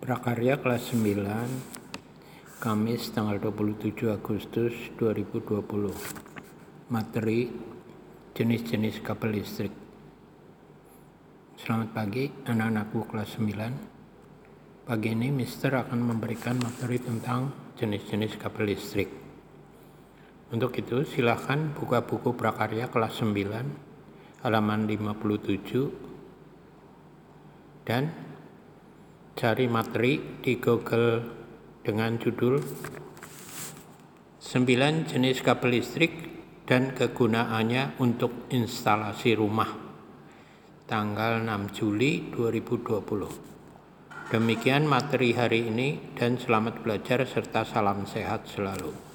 Prakarya 0.00 0.56
kelas 0.56 0.96
9 0.96 2.56
Kamis 2.56 3.12
tanggal 3.12 3.36
27 3.36 4.08
Agustus 4.08 4.72
2020 4.96 5.60
Materi 6.88 7.52
jenis-jenis 8.32 9.04
kabel 9.04 9.36
listrik. 9.36 9.68
Selamat 11.60 11.92
pagi 11.92 12.32
anak-anakku 12.32 13.12
kelas 13.12 13.44
9 13.44 14.88
Pagi 14.88 15.12
ini 15.12 15.28
Mister 15.28 15.76
akan 15.76 16.00
memberikan 16.00 16.56
materi 16.56 16.96
tentang 16.96 17.52
jenis-jenis 17.76 18.40
kabel 18.40 18.72
listrik. 18.72 19.12
Untuk 20.48 20.80
itu 20.80 21.04
silahkan 21.04 21.76
buka 21.76 22.08
buku 22.08 22.32
prakarya 22.32 22.88
kelas 22.88 23.20
9 23.20 24.48
halaman 24.48 24.88
57 24.88 27.84
dan 27.84 28.29
cari 29.34 29.66
materi 29.70 30.42
di 30.42 30.58
Google 30.58 31.22
dengan 31.80 32.18
judul 32.18 32.58
9 34.42 35.06
jenis 35.06 35.38
kabel 35.46 35.78
listrik 35.78 36.12
dan 36.66 36.90
kegunaannya 36.90 38.02
untuk 38.02 38.50
instalasi 38.50 39.38
rumah 39.38 39.70
tanggal 40.90 41.46
6 41.46 41.78
Juli 41.78 42.34
2020 42.34 44.34
demikian 44.34 44.90
materi 44.90 45.30
hari 45.34 45.70
ini 45.70 46.18
dan 46.18 46.34
selamat 46.34 46.82
belajar 46.82 47.22
serta 47.22 47.62
salam 47.62 48.10
sehat 48.10 48.50
selalu 48.50 49.09